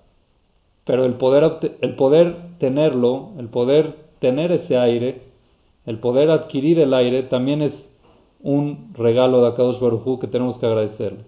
pero 0.88 1.04
el 1.04 1.16
poder, 1.16 1.76
el 1.83 1.97
poder 1.97 2.35
tenerlo, 2.59 3.33
el 3.38 3.50
poder 3.50 3.95
tener 4.21 4.52
ese 4.52 4.78
aire, 4.78 5.21
el 5.85 5.99
poder 5.99 6.30
adquirir 6.30 6.80
el 6.80 6.95
aire, 6.95 7.25
también 7.25 7.61
es 7.61 7.95
un 8.40 8.95
regalo 8.95 9.42
de 9.42 9.49
Akadosh 9.49 9.80
Baruj 9.80 10.18
que 10.18 10.28
tenemos 10.28 10.57
que 10.57 10.64
agradecerle. 10.64 11.26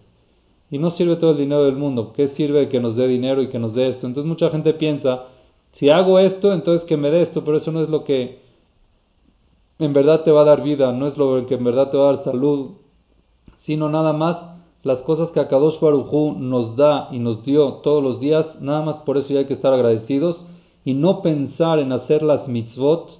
Y 0.70 0.78
no 0.78 0.88
sirve 0.88 1.16
todo 1.16 1.32
el 1.32 1.36
dinero 1.36 1.64
del 1.64 1.76
mundo. 1.76 2.14
¿Qué 2.16 2.28
sirve 2.28 2.70
que 2.70 2.80
nos 2.80 2.96
dé 2.96 3.06
dinero 3.06 3.42
y 3.42 3.48
que 3.50 3.58
nos 3.58 3.74
dé 3.74 3.88
esto? 3.88 4.06
Entonces 4.06 4.26
mucha 4.26 4.48
gente 4.48 4.72
piensa, 4.72 5.26
si 5.72 5.90
hago 5.90 6.18
esto, 6.18 6.54
entonces 6.54 6.86
que 6.86 6.96
me 6.96 7.10
dé 7.10 7.20
esto, 7.20 7.44
pero 7.44 7.58
eso 7.58 7.70
no 7.70 7.82
es 7.82 7.90
lo 7.90 8.04
que 8.04 8.38
en 9.78 9.92
verdad 9.92 10.22
te 10.22 10.30
va 10.30 10.40
a 10.40 10.44
dar 10.46 10.62
vida, 10.62 10.90
no 10.92 11.06
es 11.06 11.18
lo 11.18 11.44
que 11.44 11.56
en 11.56 11.64
verdad 11.64 11.90
te 11.90 11.98
va 11.98 12.08
a 12.08 12.12
dar 12.14 12.24
salud, 12.24 12.70
sino 13.56 13.90
nada 13.90 14.14
más 14.14 14.38
las 14.82 15.02
cosas 15.02 15.30
que 15.30 15.40
Akadosh 15.40 15.78
Barujú 15.78 16.32
nos 16.38 16.76
da 16.76 17.08
y 17.10 17.18
nos 17.18 17.44
dio 17.44 17.74
todos 17.74 18.02
los 18.02 18.20
días, 18.20 18.60
nada 18.60 18.82
más 18.82 18.96
por 18.96 19.18
eso 19.18 19.32
ya 19.32 19.40
hay 19.40 19.44
que 19.44 19.54
estar 19.54 19.72
agradecidos 19.72 20.46
y 20.84 20.94
no 20.94 21.20
pensar 21.20 21.78
en 21.78 21.92
hacer 21.92 22.22
las 22.22 22.48
mitzvot, 22.48 23.10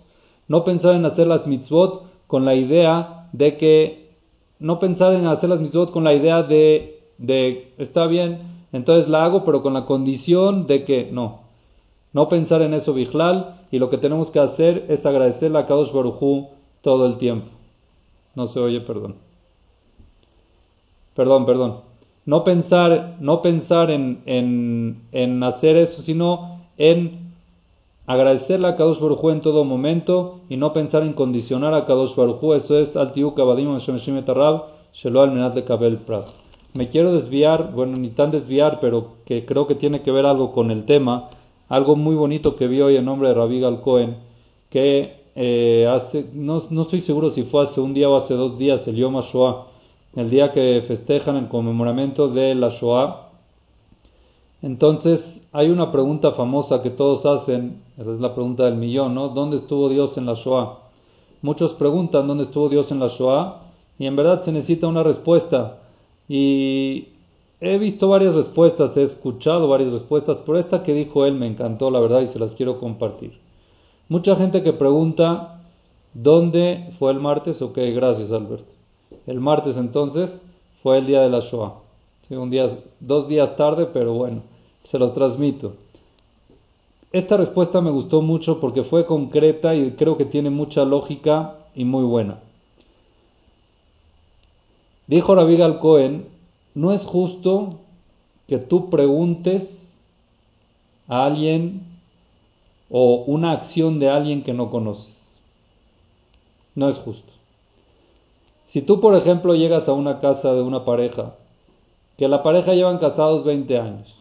no 0.49 0.65
pensar 0.65 0.95
en 0.95 1.05
hacer 1.05 1.27
las 1.27 1.47
mitzvot 1.47 2.05
con 2.27 2.45
la 2.45 2.55
idea 2.55 3.29
de 3.33 3.59
que, 3.59 4.11
no 4.59 4.79
pensar 4.79 5.13
en 5.13 5.27
hacer 5.27 5.51
las 5.51 5.61
mitzvot 5.61 5.91
con 5.91 6.05
la 6.05 6.15
idea 6.15 6.43
de, 6.43 7.03
de 7.19 7.73
está 7.77 8.07
bien, 8.07 8.67
entonces 8.73 9.09
la 9.11 9.25
hago, 9.25 9.45
pero 9.45 9.63
con 9.63 9.75
la 9.75 9.85
condición 9.85 10.67
de 10.67 10.85
que 10.85 11.11
no, 11.13 11.41
no 12.13 12.29
pensar 12.29 12.63
en 12.63 12.73
eso 12.73 12.95
Bijlal 12.95 13.67
y 13.71 13.79
lo 13.79 13.91
que 13.91 13.99
tenemos 13.99 14.31
que 14.31 14.41
hacer 14.41 14.87
es 14.89 15.05
agradecerle 15.05 15.59
a 15.59 15.67
Kadosh 15.67 15.93
Barujú 15.93 16.49
todo 16.81 17.07
el 17.07 17.19
tiempo. 17.19 17.49
No 18.35 18.47
se 18.47 18.61
oye, 18.61 18.81
perdón 18.81 19.30
perdón, 21.21 21.45
perdón, 21.45 21.81
no 22.25 22.45
pensar, 22.45 23.19
no 23.21 23.43
pensar 23.43 23.91
en, 23.91 24.23
en, 24.25 25.03
en 25.13 25.43
hacer 25.43 25.77
eso, 25.77 26.01
sino 26.01 26.61
en 26.79 27.35
agradecerle 28.07 28.69
a 28.69 28.77
Kadosh 28.77 29.01
Baruj 29.01 29.31
en 29.31 29.43
todo 29.43 29.67
momento 29.67 30.41
y 30.49 30.57
no 30.57 30.73
pensar 30.73 31.03
en 31.03 31.13
condicionar 31.13 31.75
a 31.75 31.85
Kadosh 31.85 32.15
Baruj 32.15 32.55
Eso 32.55 32.79
es 32.79 32.97
Altiu 32.97 33.35
Kabadim 33.35 33.69
Tarab, 34.25 34.63
Shelo 34.95 35.21
al 35.21 35.33
Menat 35.33 35.53
de 35.53 35.65
Kabel 35.65 35.99
Prat. 35.99 36.25
Me 36.73 36.89
quiero 36.89 37.13
desviar, 37.13 37.71
bueno, 37.75 37.99
ni 37.99 38.09
tan 38.09 38.31
desviar, 38.31 38.79
pero 38.81 39.17
que 39.27 39.45
creo 39.45 39.67
que 39.67 39.75
tiene 39.75 40.01
que 40.01 40.11
ver 40.11 40.25
algo 40.25 40.53
con 40.53 40.71
el 40.71 40.87
tema, 40.87 41.29
algo 41.69 41.97
muy 41.97 42.15
bonito 42.15 42.57
que 42.57 42.67
vi 42.67 42.81
hoy 42.81 42.97
en 42.97 43.05
nombre 43.05 43.29
de 43.29 43.35
Rabbi 43.35 43.61
Galcoen, 43.61 44.17
que 44.71 45.17
eh, 45.35 45.87
hace, 45.87 46.31
no, 46.33 46.63
no 46.71 46.83
estoy 46.83 47.03
seguro 47.03 47.29
si 47.29 47.43
fue 47.43 47.65
hace 47.65 47.83
un 47.83 47.93
día 47.93 48.09
o 48.09 48.17
hace 48.17 48.33
dos 48.33 48.59
días, 48.59 48.89
el 48.89 48.97
Yom 48.97 49.19
HaShoah, 49.19 49.70
el 50.17 50.31
día 50.31 50.53
que 50.53 50.85
festejan 50.87 51.37
el 51.37 51.49
conmemoramiento 51.49 52.29
de 52.29 52.55
la 52.55 52.71
Shoah. 52.71 53.29
Entonces 54.63 55.43
hay 55.53 55.71
una 55.71 55.93
pregunta 55.93 56.33
famosa 56.33 56.83
que 56.83 56.91
todos 56.91 57.25
hacen, 57.27 57.83
es 57.97 58.07
la 58.07 58.35
pregunta 58.35 58.65
del 58.65 58.77
millón, 58.77 59.15
¿no? 59.15 59.29
¿Dónde 59.29 59.59
estuvo 59.59 59.89
Dios 59.89 60.17
en 60.19 60.27
la 60.27 60.35
Shoah? 60.35 60.79
Muchos 61.43 61.73
preguntan 61.75 62.27
dónde 62.27 62.45
estuvo 62.45 62.69
Dios 62.69 62.91
en 62.93 63.01
la 63.01 63.09
Shoah 63.09 63.63
y 63.99 64.07
en 64.07 64.17
verdad 64.17 64.43
se 64.43 64.53
necesita 64.53 64.89
una 64.89 65.03
respuesta. 65.03 65.79
Y 66.29 67.09
he 67.61 67.79
visto 67.79 68.09
varias 68.09 68.35
respuestas, 68.35 68.97
he 68.97 69.03
escuchado 69.03 69.69
varias 69.69 69.93
respuestas, 69.93 70.39
pero 70.45 70.59
esta 70.59 70.83
que 70.83 70.95
dijo 70.95 71.25
él 71.25 71.35
me 71.35 71.47
encantó, 71.47 71.91
la 71.91 72.01
verdad, 72.01 72.21
y 72.21 72.27
se 72.27 72.39
las 72.39 72.55
quiero 72.55 72.79
compartir. 72.79 73.39
Mucha 74.09 74.37
gente 74.37 74.63
que 74.63 74.73
pregunta, 74.73 75.63
¿dónde 76.13 76.91
fue 76.99 77.13
el 77.13 77.21
martes? 77.21 77.63
Ok, 77.63 77.79
gracias 77.95 78.33
Alberto. 78.33 78.80
El 79.27 79.41
martes 79.41 79.77
entonces 79.77 80.45
fue 80.83 80.99
el 80.99 81.07
día 81.07 81.23
de 81.23 81.31
la 81.31 81.41
Shoah. 81.41 81.75
un 82.31 82.51
día, 82.51 82.71
dos 83.01 83.29
días 83.29 83.57
tarde, 83.57 83.87
pero 83.87 84.15
bueno, 84.15 84.43
se 84.85 84.99
los 84.99 85.15
transmito. 85.15 85.75
Esta 87.13 87.37
respuesta 87.37 87.81
me 87.81 87.91
gustó 87.91 88.23
mucho 88.23 88.61
porque 88.61 88.85
fue 88.85 89.05
concreta 89.05 89.75
y 89.75 89.93
creo 89.93 90.17
que 90.17 90.25
tiene 90.25 90.51
mucha 90.51 90.85
lógica 90.85 91.57
y 91.75 91.85
muy 91.85 92.05
buena. 92.05 92.41
Dijo 95.09 95.35
Rabbi 95.35 95.59
Cohen, 95.81 96.29
no 96.75 96.93
es 96.93 97.05
justo 97.05 97.81
que 98.47 98.59
tú 98.59 98.91
preguntes 98.91 99.99
a 101.09 101.27
alguien 101.27 101.83
o 102.89 103.25
una 103.27 103.53
acción 103.53 103.99
de 103.99 104.09
alguien 104.09 104.45
que 104.45 104.53
no 104.53 104.71
conoces. 104.71 105.29
No 106.77 106.89
es 106.89 106.97
justo. 106.97 107.40
Si 108.71 108.83
tú, 108.83 109.01
por 109.01 109.17
ejemplo, 109.17 109.55
llegas 109.55 109.89
a 109.89 109.93
una 109.93 110.21
casa 110.21 110.55
de 110.55 110.63
una 110.63 110.85
pareja, 110.85 111.35
que 112.17 112.29
la 112.29 112.43
pareja 112.43 112.75
llevan 112.75 112.99
casados 112.99 113.45
20 113.45 113.79
años, 113.79 114.15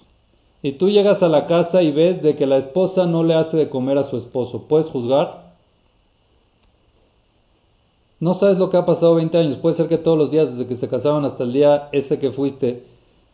y 0.63 0.73
tú 0.73 0.89
llegas 0.89 1.21
a 1.21 1.29
la 1.29 1.45
casa 1.45 1.83
y 1.83 1.91
ves 1.91 2.21
de 2.21 2.35
que 2.35 2.47
la 2.47 2.57
esposa 2.57 3.05
no 3.05 3.23
le 3.23 3.35
hace 3.35 3.57
de 3.57 3.69
comer 3.69 3.97
a 3.99 4.03
su 4.03 4.17
esposo, 4.17 4.63
¿puedes 4.67 4.87
juzgar? 4.87 5.53
No 8.19 8.33
sabes 8.33 8.57
lo 8.57 8.69
que 8.69 8.77
ha 8.77 8.85
pasado 8.85 9.15
20 9.15 9.37
años, 9.37 9.57
puede 9.57 9.77
ser 9.77 9.87
que 9.87 9.99
todos 9.99 10.17
los 10.17 10.31
días 10.31 10.49
desde 10.49 10.67
que 10.67 10.77
se 10.77 10.89
casaban 10.89 11.25
hasta 11.25 11.43
el 11.43 11.53
día 11.53 11.87
ese 11.91 12.17
que 12.17 12.31
fuiste, 12.31 12.83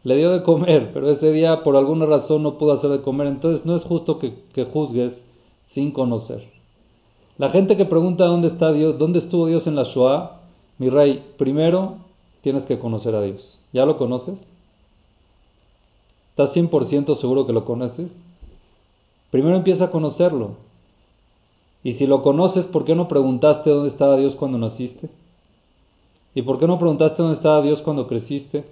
le 0.04 0.18
dio 0.18 0.32
de 0.32 0.44
comer, 0.44 0.92
pero 0.94 1.10
ese 1.10 1.32
día 1.32 1.64
por 1.64 1.78
alguna 1.78 2.06
razón 2.06 2.44
no 2.44 2.58
pudo 2.58 2.74
hacer 2.74 2.90
de 2.90 3.02
comer, 3.02 3.28
entonces 3.28 3.66
no 3.66 3.78
es 3.78 3.84
justo 3.84 4.20
que, 4.20 4.34
que 4.54 4.66
juzgues 4.66 5.24
sin 5.64 5.92
conocer. 5.92 6.44
La 7.38 7.50
gente 7.50 7.78
que 7.78 7.86
pregunta 7.86 8.26
dónde 8.26 8.50
está 8.50 8.74
Dios, 8.74 8.98
dónde 9.00 9.20
estuvo 9.20 9.48
Dios 9.48 9.66
en 9.66 9.76
la 9.76 9.84
Shoah, 9.84 10.35
mi 10.78 10.90
rey, 10.90 11.24
primero 11.38 11.98
tienes 12.42 12.66
que 12.66 12.80
conocer 12.80 13.16
a 13.16 13.22
Dios. 13.22 13.60
¿Ya 13.74 13.86
lo 13.86 13.98
conoces? 13.98 14.38
¿Estás 16.32 16.54
100% 16.54 17.16
seguro 17.16 17.46
que 17.48 17.54
lo 17.54 17.64
conoces? 17.66 18.22
Primero 19.32 19.56
empieza 19.56 19.86
a 19.86 19.92
conocerlo. 19.92 20.52
Y 21.84 21.94
si 21.94 22.08
lo 22.08 22.22
conoces, 22.22 22.66
¿por 22.66 22.84
qué 22.84 22.96
no 22.96 23.08
preguntaste 23.08 23.70
dónde 23.70 23.90
estaba 23.90 24.18
Dios 24.18 24.36
cuando 24.36 24.58
naciste? 24.58 25.10
¿Y 26.34 26.42
por 26.42 26.60
qué 26.60 26.68
no 26.68 26.78
preguntaste 26.78 27.22
dónde 27.22 27.38
estaba 27.38 27.62
Dios 27.62 27.82
cuando 27.82 28.08
creciste? 28.08 28.66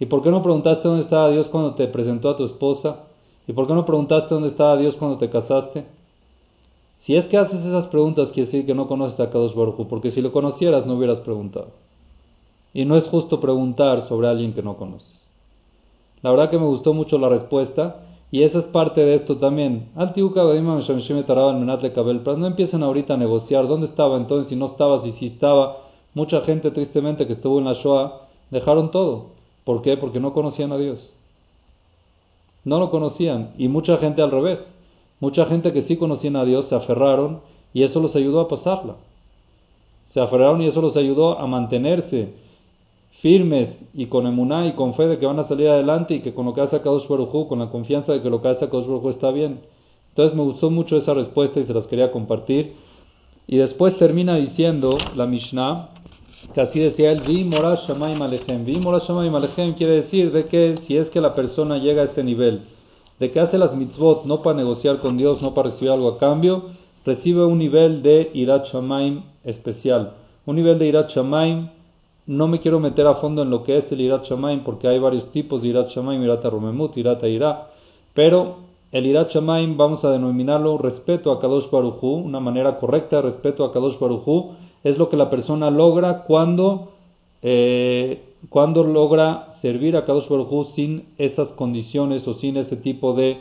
¿Y 0.00 0.06
por 0.06 0.22
qué 0.22 0.30
no 0.30 0.42
preguntaste 0.42 0.88
dónde 0.88 1.04
estaba 1.04 1.30
Dios 1.30 1.46
cuando 1.46 1.74
te 1.74 1.86
presentó 1.86 2.30
a 2.30 2.36
tu 2.36 2.44
esposa? 2.44 3.00
¿Y 3.46 3.52
por 3.52 3.66
qué 3.66 3.74
no 3.74 3.86
preguntaste 3.86 4.34
dónde 4.34 4.48
estaba 4.48 4.76
Dios 4.76 4.96
cuando 4.96 5.18
te 5.18 5.30
casaste? 5.30 5.84
Si 6.98 7.16
es 7.16 7.26
que 7.26 7.36
haces 7.36 7.64
esas 7.64 7.86
preguntas, 7.86 8.32
quiere 8.32 8.46
decir 8.46 8.66
que 8.66 8.74
no 8.74 8.88
conoces 8.88 9.20
a 9.20 9.30
Kadosh 9.30 9.54
Baruj 9.54 9.86
porque 9.88 10.10
si 10.10 10.22
lo 10.22 10.32
conocieras 10.32 10.86
no 10.86 10.94
hubieras 10.94 11.20
preguntado. 11.20 11.68
Y 12.72 12.84
no 12.84 12.96
es 12.96 13.04
justo 13.04 13.40
preguntar 13.40 14.00
sobre 14.00 14.28
alguien 14.28 14.52
que 14.52 14.62
no 14.62 14.76
conoces. 14.76 15.26
La 16.22 16.30
verdad 16.30 16.50
que 16.50 16.58
me 16.58 16.66
gustó 16.66 16.94
mucho 16.94 17.18
la 17.18 17.28
respuesta 17.28 18.00
y 18.30 18.42
esa 18.42 18.58
es 18.58 18.64
parte 18.64 19.04
de 19.04 19.14
esto 19.14 19.36
también. 19.36 19.90
No 19.94 20.02
empiecen 22.46 22.82
ahorita 22.82 23.14
a 23.14 23.16
negociar 23.16 23.68
dónde 23.68 23.86
estaba 23.86 24.16
entonces, 24.16 24.48
si 24.48 24.56
no 24.56 24.66
estaba, 24.66 25.02
si 25.02 25.12
sí 25.12 25.26
estaba. 25.26 25.76
Mucha 26.14 26.40
gente 26.40 26.70
tristemente 26.70 27.26
que 27.26 27.34
estuvo 27.34 27.58
en 27.58 27.66
la 27.66 27.74
Shoah 27.74 28.22
dejaron 28.50 28.90
todo. 28.90 29.26
¿Por 29.64 29.82
qué? 29.82 29.96
Porque 29.96 30.18
no 30.18 30.32
conocían 30.32 30.72
a 30.72 30.78
Dios. 30.78 31.10
No 32.64 32.78
lo 32.78 32.90
conocían. 32.90 33.52
Y 33.58 33.68
mucha 33.68 33.98
gente 33.98 34.22
al 34.22 34.30
revés. 34.30 34.74
Mucha 35.20 35.46
gente 35.46 35.72
que 35.72 35.82
sí 35.82 35.96
conocían 35.96 36.36
a 36.36 36.44
Dios 36.44 36.66
se 36.66 36.74
aferraron 36.74 37.40
y 37.72 37.82
eso 37.82 38.00
los 38.00 38.14
ayudó 38.16 38.40
a 38.40 38.48
pasarla. 38.48 38.96
Se 40.08 40.20
aferraron 40.20 40.62
y 40.62 40.66
eso 40.66 40.80
los 40.80 40.96
ayudó 40.96 41.38
a 41.38 41.46
mantenerse 41.46 42.34
firmes 43.20 43.86
y 43.94 44.06
con 44.06 44.26
emuná 44.26 44.66
y 44.66 44.72
con 44.72 44.94
fe 44.94 45.06
de 45.06 45.18
que 45.18 45.26
van 45.26 45.38
a 45.38 45.44
salir 45.44 45.68
adelante 45.68 46.14
y 46.14 46.20
que 46.20 46.34
con 46.34 46.46
lo 46.46 46.52
que 46.52 46.60
hace 46.60 46.80
Kadosh 46.80 47.08
Baruj 47.08 47.48
con 47.48 47.58
la 47.58 47.70
confianza 47.70 48.12
de 48.12 48.20
que 48.20 48.28
lo 48.28 48.42
que 48.42 48.48
hace 48.48 48.66
Kadosh 48.66 48.86
Baruj 48.86 49.08
está 49.08 49.30
bien. 49.30 49.60
Entonces 50.10 50.36
me 50.36 50.42
gustó 50.42 50.70
mucho 50.70 50.96
esa 50.96 51.14
respuesta 51.14 51.58
y 51.58 51.64
se 51.64 51.74
las 51.74 51.86
quería 51.86 52.12
compartir. 52.12 52.74
Y 53.46 53.56
después 53.56 53.96
termina 53.96 54.36
diciendo 54.36 54.96
la 55.16 55.26
Mishnah, 55.26 55.88
que 56.52 56.60
así 56.60 56.78
decía 56.78 57.12
él, 57.12 57.22
Vi 57.26 57.44
Morash 57.44 57.88
Shamayim 57.88 58.22
Alechem. 58.22 58.64
Vi 58.64 58.76
Morash 58.76 59.08
Shamayim 59.08 59.34
Alechem 59.34 59.74
quiere 59.74 59.94
decir 59.94 60.30
de 60.30 60.44
que 60.44 60.76
si 60.84 60.96
es 60.96 61.08
que 61.10 61.20
la 61.20 61.34
persona 61.34 61.78
llega 61.78 62.02
a 62.02 62.04
ese 62.04 62.22
nivel, 62.22 62.62
de 63.18 63.30
que 63.30 63.40
hace 63.40 63.58
las 63.58 63.74
mitzvot 63.74 64.24
no 64.24 64.42
para 64.42 64.56
negociar 64.56 64.98
con 64.98 65.16
Dios, 65.16 65.40
no 65.42 65.54
para 65.54 65.70
recibir 65.70 65.92
algo 65.92 66.08
a 66.08 66.18
cambio, 66.18 66.64
recibe 67.04 67.44
un 67.44 67.58
nivel 67.58 68.02
de 68.02 68.30
Irat 68.34 68.66
Shamaim 68.66 69.22
especial. 69.44 70.14
Un 70.46 70.56
nivel 70.56 70.78
de 70.78 70.88
Irat 70.88 71.10
Shamaim 71.10 71.68
no 72.26 72.48
me 72.48 72.60
quiero 72.60 72.80
meter 72.80 73.06
a 73.06 73.16
fondo 73.16 73.42
en 73.42 73.50
lo 73.50 73.62
que 73.62 73.76
es 73.76 73.92
el 73.92 74.00
Irat 74.00 74.24
Shamaim 74.24 74.64
porque 74.64 74.88
hay 74.88 74.98
varios 74.98 75.30
tipos 75.30 75.62
de 75.62 75.68
Irat 75.68 75.90
Shamaim, 75.90 76.22
Irat 76.22 76.44
Romemut, 76.44 76.96
Irat 76.96 77.22
Ira, 77.24 77.68
pero 78.14 78.56
el 78.90 79.06
Irat 79.06 79.30
Shamaim 79.30 79.76
vamos 79.76 80.04
a 80.04 80.10
denominarlo 80.10 80.78
respeto 80.78 81.30
a 81.32 81.40
Kadosh 81.40 81.70
Baruchu, 81.70 82.14
una 82.14 82.40
manera 82.40 82.78
correcta 82.78 83.16
de 83.16 83.22
respeto 83.22 83.64
a 83.64 83.72
Kadosh 83.72 83.98
Baruchu, 83.98 84.52
es 84.82 84.98
lo 84.98 85.08
que 85.08 85.16
la 85.16 85.30
persona 85.30 85.70
logra 85.70 86.24
cuando, 86.24 86.92
eh, 87.46 88.22
cuando 88.48 88.84
logra 88.84 89.50
servir 89.60 89.96
a 89.96 90.06
Kadosh 90.06 90.30
Baruchu 90.30 90.64
sin 90.72 91.04
esas 91.18 91.52
condiciones 91.52 92.26
o 92.26 92.32
sin 92.32 92.56
ese 92.56 92.78
tipo 92.78 93.12
de, 93.12 93.38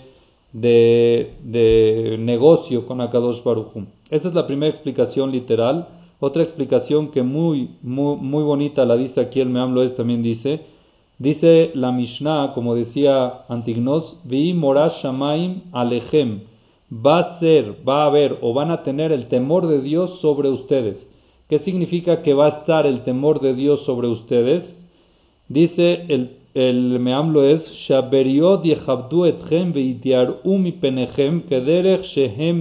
negocio 2.19 2.85
con 2.85 2.99
Akadosh 2.99 3.41
Baruchu. 3.43 3.85
Esa 4.09 4.27
es 4.27 4.33
la 4.33 4.45
primera 4.45 4.71
explicación 4.71 5.31
literal. 5.31 5.87
Otra 6.19 6.43
explicación 6.43 7.11
que 7.11 7.23
muy, 7.23 7.69
muy, 7.81 8.43
bonita 8.43 8.83
la 8.85 8.97
dice 8.97 9.21
aquí 9.21 9.39
el 9.39 9.49
Meamlo 9.49 9.83
es 9.83 9.95
también 9.95 10.21
dice, 10.21 10.65
dice 11.17 11.71
la 11.73 11.93
Mishnah, 11.93 12.51
como 12.53 12.75
decía 12.75 13.45
Antignos, 13.47 14.17
vi 14.25 14.53
morash 14.53 15.01
shamaim 15.01 15.61
alechem, 15.71 16.41
va 16.91 17.19
a 17.19 17.39
ser, 17.39 17.77
va 17.87 18.03
a 18.03 18.07
haber 18.07 18.37
o 18.41 18.53
van 18.53 18.69
a 18.69 18.83
tener 18.83 19.13
el 19.13 19.27
temor 19.27 19.67
de 19.67 19.81
Dios 19.81 20.19
sobre 20.19 20.49
ustedes. 20.49 21.09
¿Qué 21.53 21.59
significa 21.59 22.23
que 22.23 22.33
va 22.33 22.47
a 22.47 22.57
estar 22.61 22.87
el 22.87 23.03
temor 23.03 23.39
de 23.39 23.53
Dios 23.53 23.81
sobre 23.81 24.07
ustedes? 24.07 24.87
Dice 25.47 26.03
el, 26.09 26.31
el 26.55 26.99
Meamlo 26.99 27.43
es, 27.43 27.69
Shaberiot 27.69 28.63
yechabdu 28.63 29.25
etchem 29.25 29.71
mi 30.63 30.71
penechem 30.71 31.43
kederech 31.43 32.05
shehem. 32.05 32.59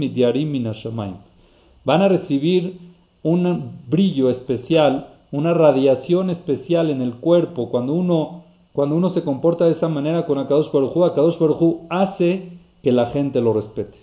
Van 1.87 2.03
a 2.03 2.09
recibir 2.09 2.77
un 3.23 3.71
brillo 3.89 4.29
especial, 4.29 5.09
una 5.31 5.55
radiación 5.55 6.29
especial 6.29 6.91
en 6.91 7.01
el 7.01 7.15
cuerpo. 7.15 7.71
Cuando 7.71 7.95
uno, 7.95 8.43
cuando 8.75 8.95
uno 8.95 9.09
se 9.09 9.25
comporta 9.25 9.65
de 9.65 9.73
esa 9.73 9.89
manera 9.89 10.27
con 10.27 10.37
Akadosh 10.37 10.71
Baruj 10.71 11.03
Akadosh 11.03 11.39
Baruj 11.39 11.87
hace 11.89 12.59
que 12.83 12.93
la 12.93 13.07
gente 13.07 13.41
lo 13.41 13.55
respete. 13.55 13.97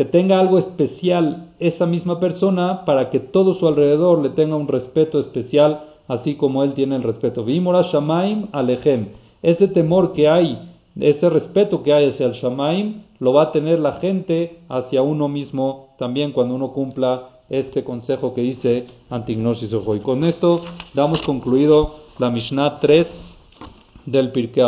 Que 0.00 0.06
tenga 0.06 0.40
algo 0.40 0.56
especial 0.56 1.50
esa 1.58 1.84
misma 1.84 2.20
persona 2.20 2.86
para 2.86 3.10
que 3.10 3.20
todo 3.20 3.54
su 3.54 3.68
alrededor 3.68 4.22
le 4.22 4.30
tenga 4.30 4.56
un 4.56 4.66
respeto 4.66 5.20
especial, 5.20 5.88
así 6.08 6.36
como 6.36 6.64
él 6.64 6.72
tiene 6.72 6.96
el 6.96 7.02
respeto. 7.02 7.44
Vimora 7.44 7.82
Shamaim 7.82 8.46
Alejem. 8.50 9.08
Ese 9.42 9.68
temor 9.68 10.14
que 10.14 10.26
hay, 10.26 10.70
ese 10.98 11.28
respeto 11.28 11.82
que 11.82 11.92
hay 11.92 12.06
hacia 12.08 12.24
el 12.24 12.32
Shamaim, 12.32 13.02
lo 13.18 13.34
va 13.34 13.42
a 13.42 13.52
tener 13.52 13.78
la 13.78 13.92
gente 14.00 14.60
hacia 14.70 15.02
uno 15.02 15.28
mismo 15.28 15.88
también 15.98 16.32
cuando 16.32 16.54
uno 16.54 16.72
cumpla 16.72 17.42
este 17.50 17.84
consejo 17.84 18.32
que 18.32 18.40
dice 18.40 18.86
Antignosis 19.10 19.74
Ojo. 19.74 19.94
Y 19.96 20.00
con 20.00 20.24
esto 20.24 20.62
damos 20.94 21.20
concluido 21.20 21.96
la 22.18 22.30
Mishnah 22.30 22.80
3 22.80 23.06
del 24.06 24.32
Pirkei 24.32 24.54